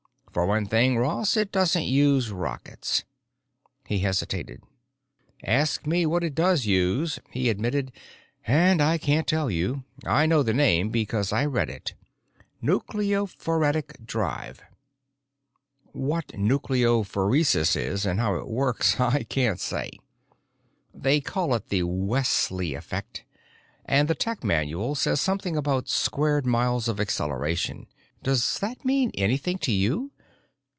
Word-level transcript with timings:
For 0.33 0.45
one 0.45 0.65
thing, 0.65 0.97
Ross, 0.97 1.35
it 1.35 1.51
doesn't 1.51 1.83
use 1.83 2.31
rockets." 2.31 3.03
He 3.85 3.99
hesitated. 3.99 4.63
"Ask 5.43 5.85
me 5.85 6.05
what 6.05 6.23
it 6.23 6.33
does 6.35 6.65
use," 6.65 7.19
he 7.31 7.49
admitted, 7.49 7.91
"and 8.47 8.81
I 8.81 8.97
can't 8.97 9.27
tell 9.27 9.51
you. 9.51 9.83
I 10.05 10.25
know 10.25 10.41
the 10.41 10.53
name, 10.53 10.87
because 10.89 11.33
I 11.33 11.43
read 11.43 11.69
it: 11.69 11.95
nucleophoretic 12.63 14.05
drive. 14.05 14.61
What 15.91 16.27
nucleophoresis 16.29 17.75
is 17.75 18.05
and 18.05 18.21
how 18.21 18.35
it 18.35 18.47
works, 18.47 19.01
I 19.01 19.23
can't 19.23 19.59
say. 19.59 19.91
They 20.93 21.19
call 21.19 21.53
it 21.55 21.67
the 21.67 21.83
Wesley 21.83 22.73
Effect, 22.73 23.25
and 23.83 24.07
the 24.07 24.15
tech 24.15 24.45
manual 24.45 24.95
says 24.95 25.19
something 25.19 25.57
about 25.57 25.89
squared 25.89 26.45
miles 26.45 26.87
of 26.87 27.01
acceleration. 27.01 27.87
Does 28.23 28.59
that 28.59 28.85
mean 28.85 29.11
anything 29.15 29.57
to 29.57 29.73
you? 29.73 30.13